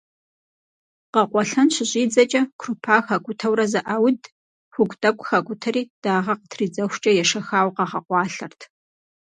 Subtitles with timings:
[1.13, 4.21] Къэкъуэлъэн щыщӏидзэкӏэ крупа хакӏутэурэ зэӏауд,
[4.73, 8.61] хугу тӏэкӏу хакӏутэри дагъэ къытридзэхукӏэ ешэхауэ къагъэкъуалъэрт.